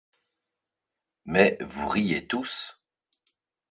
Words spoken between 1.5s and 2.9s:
vous riez tous.